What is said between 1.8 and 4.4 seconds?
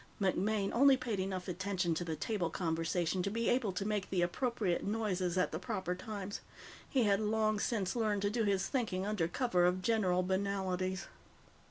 to the table conversation to be able to make the